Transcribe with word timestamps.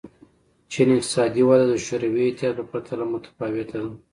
چین 0.71 0.87
اقتصادي 0.95 1.43
وده 1.49 1.65
د 1.71 1.75
شوروي 1.85 2.23
اتحاد 2.27 2.55
په 2.59 2.63
پرتله 2.71 3.05
متفاوته 3.13 3.77
ده. 3.83 3.91